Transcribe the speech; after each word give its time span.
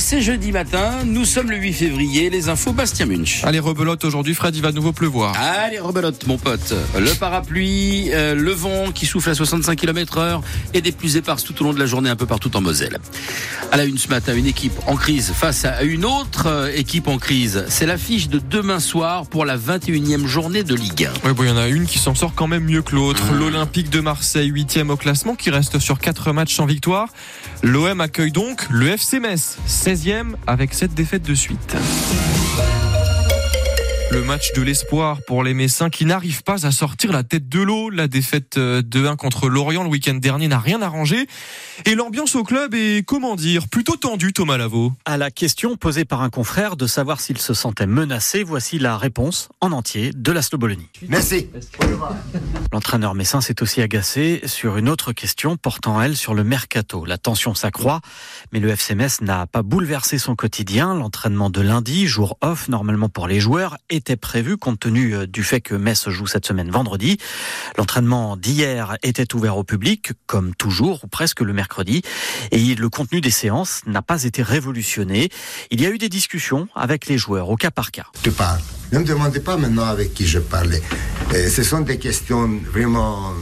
c'est 0.00 0.22
jeudi 0.22 0.50
matin, 0.50 1.04
nous 1.04 1.26
sommes 1.26 1.50
le 1.50 1.56
8 1.56 1.72
février, 1.74 2.30
les 2.30 2.48
infos 2.48 2.72
Bastien 2.72 3.06
Munch. 3.06 3.44
Allez, 3.44 3.58
rebelote 3.58 4.04
aujourd'hui, 4.04 4.34
Fred, 4.34 4.56
il 4.56 4.62
va 4.62 4.70
de 4.70 4.76
nouveau 4.76 4.92
pleuvoir. 4.92 5.34
Allez, 5.38 5.78
rebelote, 5.78 6.26
mon 6.26 6.38
pote. 6.38 6.74
Le 6.98 7.12
parapluie, 7.18 8.10
euh, 8.12 8.34
le 8.34 8.52
vent 8.52 8.92
qui 8.92 9.04
souffle 9.04 9.28
à 9.30 9.34
65 9.34 9.76
km 9.76 10.18
heure 10.18 10.42
et 10.72 10.80
des 10.80 10.92
pluies 10.92 11.18
éparses 11.18 11.44
tout 11.44 11.60
au 11.60 11.64
long 11.64 11.74
de 11.74 11.78
la 11.78 11.86
journée 11.86 12.08
un 12.08 12.16
peu 12.16 12.24
partout 12.24 12.56
en 12.56 12.62
Moselle. 12.62 12.98
À 13.72 13.76
la 13.76 13.84
une 13.84 13.98
ce 13.98 14.08
matin, 14.08 14.34
une 14.34 14.46
équipe 14.46 14.72
en 14.86 14.96
crise 14.96 15.32
face 15.32 15.66
à 15.66 15.82
une 15.82 16.06
autre 16.06 16.46
euh, 16.46 16.72
équipe 16.74 17.06
en 17.06 17.18
crise. 17.18 17.66
C'est 17.68 17.86
l'affiche 17.86 18.28
de 18.28 18.38
demain 18.38 18.80
soir 18.80 19.26
pour 19.26 19.44
la 19.44 19.58
21e 19.58 20.26
journée 20.26 20.62
de 20.62 20.74
Ligue 20.74 21.10
1. 21.24 21.28
Oui, 21.28 21.34
bon, 21.34 21.42
il 21.42 21.48
y 21.50 21.52
en 21.52 21.58
a 21.58 21.68
une 21.68 21.84
qui 21.84 21.98
s'en 21.98 22.14
sort 22.14 22.34
quand 22.34 22.48
même 22.48 22.64
mieux 22.64 22.82
que 22.82 22.94
l'autre. 22.94 23.32
Mmh. 23.32 23.38
L'Olympique 23.38 23.90
de 23.90 24.00
Marseille, 24.00 24.50
8e 24.50 24.88
au 24.88 24.96
classement, 24.96 25.34
qui 25.34 25.50
reste 25.50 25.78
sur 25.78 25.98
4 25.98 26.32
matchs 26.32 26.54
sans 26.54 26.66
victoire. 26.66 27.08
L'OM 27.62 28.00
accueille 28.00 28.32
donc 28.32 28.66
le 28.70 28.88
FC 28.88 29.20
Metz, 29.20 29.58
16e 29.90 30.36
avec 30.46 30.72
7 30.72 30.94
défaites 30.94 31.24
de 31.24 31.34
suite. 31.34 31.76
Le 34.12 34.24
match 34.24 34.52
de 34.54 34.62
l'espoir 34.62 35.20
pour 35.24 35.44
les 35.44 35.54
Messins 35.54 35.88
qui 35.88 36.04
n'arrivent 36.04 36.42
pas 36.42 36.66
à 36.66 36.72
sortir 36.72 37.12
la 37.12 37.22
tête 37.22 37.48
de 37.48 37.60
l'eau. 37.60 37.90
La 37.90 38.08
défaite 38.08 38.56
euh, 38.56 38.82
de 38.82 39.06
1 39.06 39.14
contre 39.14 39.48
Lorient 39.48 39.84
le 39.84 39.88
week-end 39.88 40.14
dernier 40.14 40.48
n'a 40.48 40.58
rien 40.58 40.82
arrangé. 40.82 41.28
Et 41.86 41.94
l'ambiance 41.94 42.34
au 42.34 42.42
club 42.42 42.74
est, 42.74 43.06
comment 43.06 43.36
dire, 43.36 43.68
plutôt 43.68 43.94
tendue, 43.94 44.32
Thomas 44.32 44.56
Lavaux. 44.56 44.92
À 45.04 45.16
la 45.16 45.30
question 45.30 45.76
posée 45.76 46.04
par 46.04 46.22
un 46.22 46.30
confrère 46.30 46.76
de 46.76 46.88
savoir 46.88 47.20
s'il 47.20 47.38
se 47.38 47.54
sentait 47.54 47.86
menacé, 47.86 48.42
voici 48.42 48.80
la 48.80 48.98
réponse 48.98 49.48
en 49.60 49.70
entier 49.70 50.10
de 50.12 50.32
la 50.32 50.40
Bologna. 50.54 50.82
Merci. 51.08 51.48
L'entraîneur 52.72 53.14
messin 53.14 53.40
s'est 53.40 53.62
aussi 53.62 53.80
agacé 53.80 54.40
sur 54.46 54.76
une 54.76 54.88
autre 54.88 55.12
question 55.12 55.56
portant, 55.56 56.02
elle, 56.02 56.16
sur 56.16 56.34
le 56.34 56.42
mercato. 56.42 57.04
La 57.04 57.18
tension 57.18 57.54
s'accroît, 57.54 58.00
mais 58.52 58.58
le 58.58 58.70
FC 58.70 58.96
Metz 58.96 59.20
n'a 59.20 59.46
pas 59.46 59.62
bouleversé 59.62 60.18
son 60.18 60.34
quotidien. 60.34 60.94
L'entraînement 60.96 61.50
de 61.50 61.60
lundi, 61.60 62.08
jour 62.08 62.36
off 62.40 62.68
normalement 62.68 63.08
pour 63.08 63.28
les 63.28 63.38
joueurs, 63.38 63.76
était 64.00 64.16
prévu 64.16 64.56
compte 64.56 64.80
tenu 64.80 65.14
euh, 65.14 65.26
du 65.26 65.44
fait 65.44 65.60
que 65.60 65.74
Metz 65.74 66.08
joue 66.08 66.26
cette 66.26 66.46
semaine 66.46 66.70
vendredi. 66.70 67.18
L'entraînement 67.76 68.38
d'hier 68.38 68.96
était 69.02 69.34
ouvert 69.34 69.58
au 69.58 69.64
public, 69.64 70.12
comme 70.26 70.54
toujours, 70.54 71.04
ou 71.04 71.06
presque 71.06 71.40
le 71.40 71.52
mercredi, 71.52 72.00
et 72.50 72.74
le 72.74 72.88
contenu 72.88 73.20
des 73.20 73.30
séances 73.30 73.82
n'a 73.86 74.00
pas 74.00 74.24
été 74.24 74.42
révolutionné. 74.42 75.28
Il 75.70 75.82
y 75.82 75.86
a 75.86 75.90
eu 75.90 75.98
des 75.98 76.08
discussions 76.08 76.66
avec 76.74 77.08
les 77.08 77.18
joueurs 77.18 77.50
au 77.50 77.56
cas 77.56 77.70
par 77.70 77.90
cas. 77.90 78.06
Tu 78.22 78.30
parles. 78.30 78.60
Ne 78.92 79.00
me 79.00 79.04
demandez 79.04 79.40
pas 79.40 79.58
maintenant 79.58 79.84
avec 79.84 80.14
qui 80.14 80.26
je 80.26 80.38
parlais. 80.38 80.82
Euh, 81.34 81.50
ce 81.50 81.62
sont 81.62 81.82
des 81.82 81.98
questions 81.98 82.48
vraiment. 82.72 83.34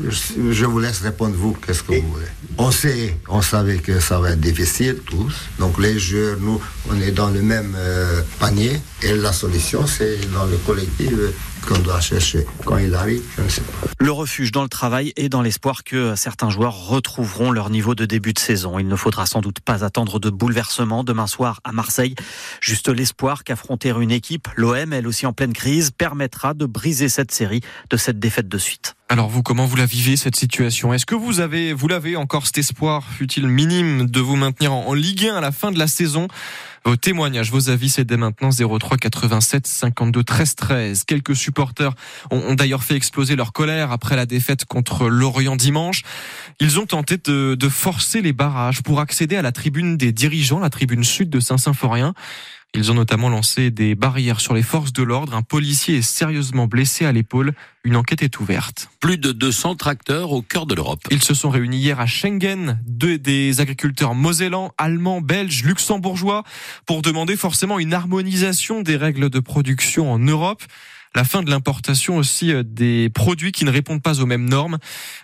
Je, 0.00 0.64
vous 0.64 0.78
laisse 0.78 1.00
répondre 1.00 1.34
vous. 1.36 1.52
Qu'est-ce 1.52 1.82
que 1.82 1.94
vous 1.94 2.12
voulez 2.12 2.26
On 2.56 2.70
sait, 2.70 3.16
on 3.28 3.42
savait 3.42 3.78
que 3.78 4.00
ça 4.00 4.18
va 4.18 4.30
être 4.30 4.40
difficile 4.40 5.00
tous. 5.04 5.34
Donc 5.58 5.78
les 5.78 5.98
joueurs, 5.98 6.38
nous, 6.40 6.60
on 6.88 7.00
est 7.00 7.10
dans 7.10 7.28
le 7.30 7.42
même 7.42 7.74
euh, 7.76 8.22
panier. 8.38 8.80
Et 9.02 9.14
la 9.14 9.32
solution, 9.32 9.86
c'est 9.86 10.18
dans 10.32 10.46
le 10.46 10.56
collectif 10.58 11.10
euh, 11.12 11.34
qu'on 11.66 11.78
doit 11.78 12.00
chercher. 12.00 12.46
Quand 12.64 12.78
il 12.78 12.94
arrive, 12.94 13.22
je 13.36 13.42
ne 13.42 13.48
sais 13.48 13.60
pas. 13.60 13.88
Le 13.98 14.10
refuge 14.10 14.52
dans 14.52 14.62
le 14.62 14.68
travail 14.68 15.12
et 15.16 15.28
dans 15.28 15.42
l'espoir 15.42 15.84
que 15.84 16.14
certains 16.16 16.50
joueurs 16.50 16.88
retrouveront 16.88 17.50
leur 17.50 17.70
niveau 17.70 17.94
de 17.94 18.04
début 18.04 18.32
de 18.32 18.38
saison. 18.38 18.78
Il 18.78 18.88
ne 18.88 18.96
faudra 18.96 19.26
sans 19.26 19.40
doute 19.40 19.60
pas 19.60 19.84
attendre 19.84 20.18
de 20.18 20.30
bouleversement 20.30 21.04
demain 21.04 21.26
soir 21.26 21.60
à 21.64 21.72
Marseille. 21.72 22.14
Juste 22.60 22.88
l'espoir 22.88 23.44
qu'affronter 23.44 23.90
une 23.90 24.10
équipe, 24.10 24.48
l'OM, 24.56 24.92
elle 24.92 25.06
aussi 25.06 25.26
en 25.26 25.32
pleine 25.32 25.52
crise, 25.52 25.90
permettra 25.90 26.54
de 26.54 26.66
briser 26.66 27.08
cette 27.08 27.32
série 27.32 27.60
de 27.90 27.96
cette 27.96 28.18
défaite 28.18 28.48
de 28.48 28.58
suite. 28.58 28.94
Alors 29.08 29.28
vous, 29.28 29.42
comment 29.42 29.66
vous 29.66 29.76
la 29.76 29.86
vivez 29.86 30.16
cette 30.16 30.36
situation? 30.36 30.94
Est-ce 30.94 31.04
que 31.04 31.14
vous 31.14 31.40
avez, 31.40 31.72
vous 31.74 31.86
l'avez 31.86 32.16
encore 32.16 32.46
cet 32.46 32.58
espoir, 32.58 33.04
fut-il 33.04 33.46
minime, 33.46 34.06
de 34.06 34.20
vous 34.20 34.36
maintenir 34.36 34.72
en, 34.72 34.86
en 34.86 34.94
Ligue 34.94 35.26
1 35.26 35.36
à 35.36 35.40
la 35.40 35.52
fin 35.52 35.70
de 35.70 35.78
la 35.78 35.86
saison? 35.86 36.28
Vos 36.84 36.96
témoignages, 36.96 37.52
vos 37.52 37.70
avis, 37.70 37.88
c'est 37.88 38.04
dès 38.04 38.16
maintenant 38.16 38.50
03 38.50 38.96
87 38.96 39.66
52 39.66 40.24
13 40.24 40.54
13. 40.56 41.04
Quelques 41.04 41.36
supporters 41.36 41.92
ont, 42.30 42.54
d'ailleurs 42.54 42.82
fait 42.82 42.96
exploser 42.96 43.36
leur 43.36 43.52
colère 43.52 43.92
après 43.92 44.16
la 44.16 44.26
défaite 44.26 44.64
contre 44.64 45.08
Lorient 45.08 45.54
dimanche. 45.54 46.02
Ils 46.58 46.80
ont 46.80 46.86
tenté 46.86 47.18
de 47.18 47.68
forcer 47.68 48.20
les 48.20 48.32
barrages 48.32 48.82
pour 48.82 48.98
accéder 48.98 49.36
à 49.36 49.42
la 49.42 49.52
tribune 49.52 49.96
des 49.96 50.12
dirigeants, 50.12 50.58
la 50.58 50.70
tribune 50.70 51.04
sud 51.04 51.30
de 51.30 51.38
Saint-Symphorien. 51.38 52.14
Ils 52.74 52.90
ont 52.90 52.94
notamment 52.94 53.28
lancé 53.28 53.70
des 53.70 53.94
barrières 53.94 54.40
sur 54.40 54.54
les 54.54 54.62
forces 54.62 54.94
de 54.94 55.02
l'ordre. 55.02 55.34
Un 55.34 55.42
policier 55.42 55.98
est 55.98 56.02
sérieusement 56.02 56.66
blessé 56.66 57.04
à 57.04 57.12
l'épaule. 57.12 57.52
Une 57.84 57.96
enquête 57.96 58.22
est 58.22 58.40
ouverte. 58.40 58.88
Plus 58.98 59.18
de 59.18 59.30
200 59.30 59.76
tracteurs 59.76 60.32
au 60.32 60.40
cœur 60.40 60.64
de 60.64 60.74
l'Europe. 60.74 61.00
Ils 61.10 61.22
se 61.22 61.34
sont 61.34 61.50
réunis 61.50 61.76
hier 61.76 62.00
à 62.00 62.06
Schengen, 62.06 62.80
deux 62.86 63.18
des 63.18 63.60
agriculteurs 63.60 64.14
mosellans, 64.14 64.72
allemands, 64.78 65.20
belges, 65.20 65.64
luxembourgeois, 65.64 66.44
pour 66.86 67.02
demander 67.02 67.36
forcément 67.36 67.78
une 67.78 67.92
harmonisation 67.92 68.80
des 68.80 68.96
règles 68.96 69.28
de 69.28 69.40
production 69.40 70.10
en 70.10 70.18
Europe 70.18 70.62
la 71.14 71.24
fin 71.24 71.42
de 71.42 71.50
l'importation 71.50 72.16
aussi 72.16 72.52
euh, 72.52 72.62
des 72.64 73.10
produits 73.10 73.52
qui 73.52 73.64
ne 73.64 73.70
répondent 73.70 74.02
pas 74.02 74.20
aux 74.20 74.26
mêmes 74.26 74.48
normes. 74.48 74.78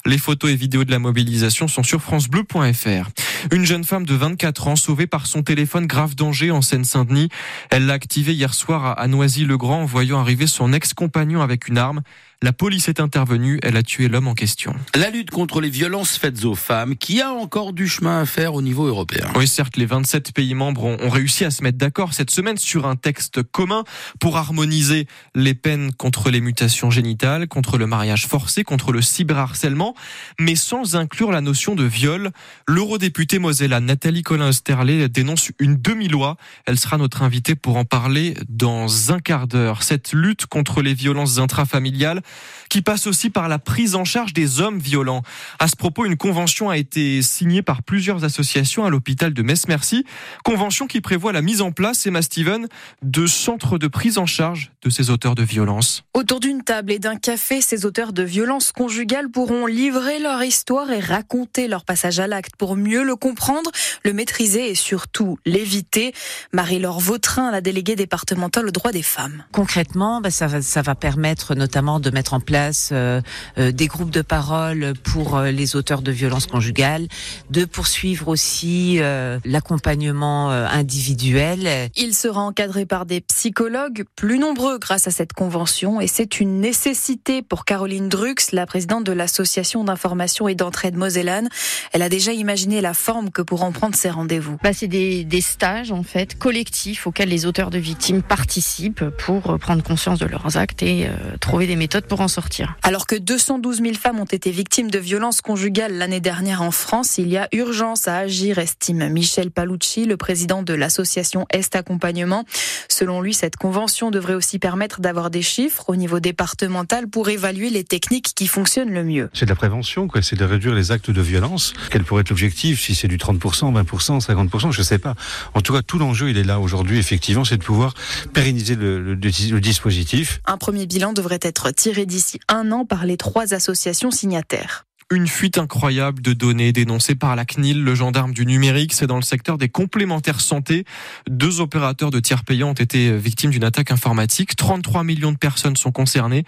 Les 0.04 0.18
photos 0.18 0.50
et 0.50 0.56
vidéos 0.56 0.84
de 0.84 0.90
la 0.90 0.98
mobilisation 0.98 1.68
sont 1.68 1.82
sur 1.82 2.02
francebleu.fr. 2.02 3.10
Une 3.52 3.64
jeune 3.64 3.84
femme 3.84 4.04
de 4.04 4.14
24 4.14 4.68
ans 4.68 4.76
sauvée 4.76 5.06
par 5.06 5.26
son 5.26 5.42
téléphone 5.42 5.86
grave 5.86 6.14
danger 6.14 6.50
en 6.50 6.62
Seine-Saint-Denis. 6.62 7.28
Elle 7.70 7.86
l'a 7.86 7.94
activé 7.94 8.34
hier 8.34 8.54
soir 8.54 8.98
à 8.98 9.06
Noisy-le-Grand 9.08 9.82
en 9.82 9.86
voyant 9.86 10.20
arriver 10.20 10.46
son 10.46 10.72
ex-compagnon 10.72 11.40
avec 11.40 11.68
une 11.68 11.78
arme. 11.78 12.02
La 12.40 12.52
police 12.52 12.86
est 12.86 13.00
intervenue, 13.00 13.58
elle 13.64 13.76
a 13.76 13.82
tué 13.82 14.06
l'homme 14.06 14.28
en 14.28 14.34
question. 14.34 14.72
La 14.94 15.10
lutte 15.10 15.32
contre 15.32 15.60
les 15.60 15.70
violences 15.70 16.16
faites 16.16 16.44
aux 16.44 16.54
femmes, 16.54 16.94
qui 16.94 17.20
a 17.20 17.32
encore 17.32 17.72
du 17.72 17.88
chemin 17.88 18.20
à 18.20 18.26
faire 18.26 18.54
au 18.54 18.62
niveau 18.62 18.86
européen. 18.86 19.26
Oui, 19.34 19.48
certes, 19.48 19.76
les 19.76 19.86
27 19.86 20.30
pays 20.32 20.54
membres 20.54 20.84
ont, 20.84 21.08
réussi 21.08 21.44
à 21.44 21.50
se 21.50 21.64
mettre 21.64 21.78
d'accord 21.78 22.14
cette 22.14 22.30
semaine 22.30 22.56
sur 22.56 22.86
un 22.86 22.94
texte 22.94 23.42
commun 23.42 23.82
pour 24.20 24.36
harmoniser 24.36 25.08
les 25.34 25.54
peines 25.54 25.92
contre 25.92 26.30
les 26.30 26.40
mutations 26.40 26.92
génitales, 26.92 27.48
contre 27.48 27.76
le 27.76 27.88
mariage 27.88 28.28
forcé, 28.28 28.62
contre 28.62 28.92
le 28.92 29.02
cyberharcèlement, 29.02 29.96
mais 30.38 30.54
sans 30.54 30.94
inclure 30.94 31.32
la 31.32 31.40
notion 31.40 31.74
de 31.74 31.82
viol. 31.82 32.30
L'eurodéputée 32.68 33.40
mosellane 33.40 33.86
Nathalie 33.86 34.22
Collin-Sterlet 34.22 35.08
dénonce 35.08 35.50
une 35.58 35.74
demi-loi. 35.74 36.36
Elle 36.66 36.78
sera 36.78 36.98
notre 36.98 37.22
invitée 37.22 37.56
pour 37.56 37.78
en 37.78 37.84
parler 37.84 38.34
dans 38.48 39.10
un 39.10 39.18
quart 39.18 39.48
d'heure. 39.48 39.82
Cette 39.82 40.12
lutte 40.12 40.46
contre 40.46 40.82
les 40.82 40.94
violences 40.94 41.38
intrafamiliales 41.38 42.22
qui 42.68 42.82
passe 42.82 43.06
aussi 43.06 43.30
par 43.30 43.48
la 43.48 43.58
prise 43.58 43.94
en 43.94 44.04
charge 44.04 44.32
des 44.32 44.60
hommes 44.60 44.78
violents. 44.78 45.22
À 45.58 45.68
ce 45.68 45.76
propos, 45.76 46.04
une 46.04 46.16
convention 46.16 46.70
a 46.70 46.76
été 46.76 47.22
signée 47.22 47.62
par 47.62 47.82
plusieurs 47.82 48.24
associations 48.24 48.84
à 48.84 48.90
l'hôpital 48.90 49.32
de 49.32 49.42
Metz-Merci. 49.42 50.04
Convention 50.44 50.86
qui 50.86 51.00
prévoit 51.00 51.32
la 51.32 51.42
mise 51.42 51.62
en 51.62 51.72
place, 51.72 52.06
Emma 52.06 52.22
Steven, 52.22 52.68
de 53.02 53.26
centres 53.26 53.78
de 53.78 53.86
prise 53.86 54.18
en 54.18 54.26
charge 54.26 54.72
de 54.82 54.90
ces 54.90 55.10
auteurs 55.10 55.34
de 55.34 55.42
violences. 55.42 56.04
Autour 56.14 56.40
d'une 56.40 56.62
table 56.62 56.92
et 56.92 56.98
d'un 56.98 57.16
café, 57.16 57.60
ces 57.60 57.86
auteurs 57.86 58.12
de 58.12 58.22
violences 58.22 58.72
conjugales 58.72 59.30
pourront 59.30 59.66
livrer 59.66 60.18
leur 60.18 60.42
histoire 60.42 60.90
et 60.90 61.00
raconter 61.00 61.68
leur 61.68 61.84
passage 61.84 62.20
à 62.20 62.26
l'acte 62.26 62.56
pour 62.56 62.76
mieux 62.76 63.02
le 63.02 63.16
comprendre, 63.16 63.70
le 64.04 64.12
maîtriser 64.12 64.70
et 64.70 64.74
surtout 64.74 65.38
l'éviter. 65.46 66.12
Marie-Laure 66.52 67.00
Vautrin, 67.00 67.50
la 67.50 67.60
déléguée 67.60 67.96
départementale 67.96 68.68
aux 68.68 68.70
droits 68.70 68.92
des 68.92 69.02
femmes. 69.02 69.44
Concrètement, 69.52 70.20
bah, 70.20 70.30
ça, 70.30 70.46
va, 70.46 70.62
ça 70.62 70.82
va 70.82 70.94
permettre 70.94 71.54
notamment 71.54 72.00
de 72.00 72.10
mettre 72.18 72.34
en 72.34 72.40
place 72.40 72.90
euh, 72.90 73.20
euh, 73.58 73.70
des 73.70 73.86
groupes 73.86 74.10
de 74.10 74.22
parole 74.22 74.94
pour 75.04 75.36
euh, 75.36 75.52
les 75.52 75.76
auteurs 75.76 76.02
de 76.02 76.10
violences 76.10 76.48
conjugales, 76.48 77.06
de 77.50 77.64
poursuivre 77.64 78.26
aussi 78.26 78.96
euh, 78.98 79.38
l'accompagnement 79.44 80.50
euh, 80.50 80.66
individuel. 80.66 81.90
Il 81.96 82.14
sera 82.14 82.40
encadré 82.40 82.86
par 82.86 83.06
des 83.06 83.20
psychologues 83.20 84.02
plus 84.16 84.40
nombreux 84.40 84.78
grâce 84.78 85.06
à 85.06 85.12
cette 85.12 85.32
convention 85.32 86.00
et 86.00 86.08
c'est 86.08 86.40
une 86.40 86.60
nécessité 86.60 87.40
pour 87.40 87.64
Caroline 87.64 88.08
Drux, 88.08 88.34
la 88.50 88.66
présidente 88.66 89.04
de 89.04 89.12
l'association 89.12 89.84
d'information 89.84 90.48
et 90.48 90.56
d'entraide 90.56 90.96
mosellane. 90.96 91.48
Elle 91.92 92.02
a 92.02 92.08
déjà 92.08 92.32
imaginé 92.32 92.80
la 92.80 92.94
forme 92.94 93.30
que 93.30 93.42
pourront 93.42 93.70
prendre 93.70 93.94
ces 93.94 94.10
rendez-vous. 94.10 94.56
Bah, 94.64 94.72
c'est 94.72 94.88
des, 94.88 95.22
des 95.22 95.40
stages 95.40 95.92
en 95.92 96.02
fait 96.02 96.36
collectifs 96.36 97.06
auxquels 97.06 97.28
les 97.28 97.46
auteurs 97.46 97.70
de 97.70 97.78
victimes 97.78 98.22
participent 98.22 99.08
pour 99.10 99.56
prendre 99.60 99.84
conscience 99.84 100.18
de 100.18 100.26
leurs 100.26 100.56
actes 100.56 100.82
et 100.82 101.06
euh, 101.06 101.36
trouver 101.40 101.66
des 101.66 101.76
méthodes 101.76 102.06
pour 102.08 102.20
en 102.20 102.28
sortir. 102.28 102.76
Alors 102.82 103.06
que 103.06 103.14
212 103.14 103.82
000 103.82 103.94
femmes 103.94 104.18
ont 104.18 104.24
été 104.24 104.50
victimes 104.50 104.90
de 104.90 104.98
violences 104.98 105.40
conjugales 105.40 105.96
l'année 105.96 106.20
dernière 106.20 106.62
en 106.62 106.70
France, 106.70 107.18
il 107.18 107.28
y 107.28 107.36
a 107.36 107.48
urgence 107.52 108.08
à 108.08 108.16
agir, 108.18 108.58
estime 108.58 109.08
Michel 109.08 109.50
Palucci, 109.50 110.06
le 110.06 110.16
président 110.16 110.62
de 110.62 110.74
l'association 110.74 111.46
Est 111.50 111.76
Accompagnement. 111.76 112.44
Selon 112.88 113.20
lui, 113.20 113.34
cette 113.34 113.56
convention 113.56 114.10
devrait 114.10 114.34
aussi 114.34 114.58
permettre 114.58 115.00
d'avoir 115.00 115.30
des 115.30 115.42
chiffres 115.42 115.84
au 115.88 115.96
niveau 115.96 116.20
départemental 116.20 117.08
pour 117.08 117.28
évaluer 117.28 117.70
les 117.70 117.84
techniques 117.84 118.32
qui 118.34 118.46
fonctionnent 118.46 118.92
le 118.92 119.04
mieux. 119.04 119.30
C'est 119.34 119.44
de 119.44 119.50
la 119.50 119.56
prévention, 119.56 120.08
quoi. 120.08 120.22
C'est 120.22 120.36
de 120.36 120.44
réduire 120.44 120.74
les 120.74 120.90
actes 120.90 121.10
de 121.10 121.20
violence. 121.20 121.74
Quel 121.90 122.04
pourrait 122.04 122.22
être 122.22 122.30
l'objectif 122.30 122.80
Si 122.80 122.94
c'est 122.94 123.08
du 123.08 123.18
30%, 123.18 123.72
20%, 123.72 124.24
50%, 124.24 124.72
je 124.72 124.82
sais 124.82 124.98
pas. 124.98 125.14
En 125.54 125.60
tout 125.60 125.72
cas, 125.72 125.82
tout 125.82 125.98
l'enjeu, 125.98 126.30
il 126.30 126.38
est 126.38 126.44
là 126.44 126.60
aujourd'hui, 126.60 126.98
effectivement, 126.98 127.44
c'est 127.44 127.58
de 127.58 127.64
pouvoir 127.64 127.94
pérenniser 128.32 128.74
le, 128.74 129.00
le, 129.00 129.14
le 129.14 129.60
dispositif. 129.60 130.40
Un 130.46 130.56
premier 130.56 130.86
bilan 130.86 131.12
devrait 131.12 131.40
être 131.42 131.70
tiré 131.70 131.97
d'ici 132.06 132.40
un 132.48 132.72
an 132.72 132.84
par 132.84 133.06
les 133.06 133.16
trois 133.16 133.54
associations 133.54 134.10
signataires. 134.10 134.84
Une 135.10 135.26
fuite 135.26 135.56
incroyable 135.56 136.20
de 136.20 136.34
données 136.34 136.72
dénoncée 136.72 137.14
par 137.14 137.34
la 137.34 137.46
CNIL, 137.46 137.82
le 137.82 137.94
gendarme 137.94 138.34
du 138.34 138.44
numérique. 138.44 138.92
C'est 138.92 139.06
dans 139.06 139.16
le 139.16 139.22
secteur 139.22 139.56
des 139.56 139.70
complémentaires 139.70 140.40
santé. 140.40 140.84
Deux 141.30 141.60
opérateurs 141.60 142.10
de 142.10 142.20
tiers 142.20 142.44
payants 142.44 142.70
ont 142.70 142.74
été 142.74 143.16
victimes 143.16 143.50
d'une 143.50 143.64
attaque 143.64 143.90
informatique. 143.90 144.54
33 144.54 145.04
millions 145.04 145.32
de 145.32 145.38
personnes 145.38 145.76
sont 145.76 145.92
concernées 145.92 146.44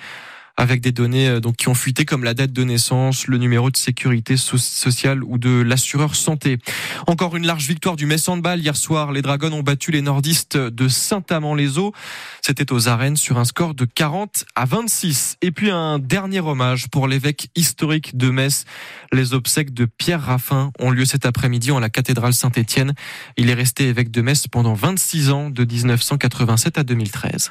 avec 0.60 0.82
des 0.82 0.92
données 0.92 1.26
euh, 1.26 1.40
donc 1.40 1.56
qui 1.56 1.68
ont 1.68 1.74
fuité 1.74 2.04
comme 2.04 2.22
la 2.22 2.34
date 2.34 2.52
de 2.52 2.64
naissance, 2.64 3.26
le 3.26 3.38
numéro 3.38 3.70
de 3.70 3.78
sécurité 3.78 4.36
sociale 4.36 5.24
ou 5.24 5.38
de 5.38 5.62
l'assureur 5.62 6.14
santé. 6.14 6.58
Encore 7.06 7.34
une 7.34 7.46
large 7.46 7.66
victoire 7.66 7.96
du 7.96 8.04
Metz 8.04 8.28
Handball 8.28 8.60
hier 8.60 8.76
soir. 8.76 9.10
Les 9.10 9.22
Dragons 9.22 9.52
ont 9.52 9.62
battu 9.62 9.90
les 9.90 10.02
nordistes 10.02 10.58
de 10.58 10.86
Saint-Amand-les-Eaux. 10.86 11.94
C'était 12.42 12.72
aux 12.72 12.88
arènes 12.88 13.16
sur 13.16 13.38
un 13.38 13.46
score 13.46 13.74
de 13.74 13.86
40 13.86 14.44
à 14.54 14.66
26. 14.66 15.38
Et 15.40 15.50
puis 15.50 15.70
un 15.70 15.98
dernier 15.98 16.40
hommage 16.40 16.88
pour 16.88 17.08
l'évêque 17.08 17.48
historique 17.56 18.18
de 18.18 18.28
Metz. 18.28 18.66
Les 19.12 19.32
obsèques 19.32 19.72
de 19.72 19.86
Pierre 19.86 20.20
Raffin 20.20 20.72
ont 20.78 20.90
lieu 20.90 21.06
cet 21.06 21.24
après-midi 21.24 21.70
en 21.70 21.80
la 21.80 21.88
cathédrale 21.88 22.34
Saint-Étienne. 22.34 22.92
Il 23.38 23.48
est 23.48 23.54
resté 23.54 23.88
évêque 23.88 24.10
de 24.10 24.20
Metz 24.20 24.46
pendant 24.46 24.74
26 24.74 25.30
ans 25.30 25.48
de 25.48 25.64
1987 25.64 26.76
à 26.76 26.82
2013. 26.82 27.48